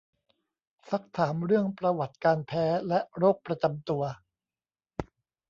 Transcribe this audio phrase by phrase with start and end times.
[0.89, 4.03] ซักถามเรื่องประวัติการแพ้และโรคประจำตัว